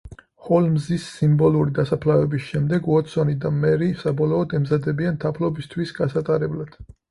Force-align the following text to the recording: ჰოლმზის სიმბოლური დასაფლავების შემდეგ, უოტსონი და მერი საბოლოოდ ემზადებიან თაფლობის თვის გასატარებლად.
ჰოლმზის 0.45 1.03
სიმბოლური 1.17 1.75
დასაფლავების 1.79 2.47
შემდეგ, 2.47 2.89
უოტსონი 2.95 3.37
და 3.45 3.53
მერი 3.59 3.91
საბოლოოდ 4.07 4.59
ემზადებიან 4.61 5.23
თაფლობის 5.27 5.73
თვის 5.77 5.97
გასატარებლად. 6.03 6.77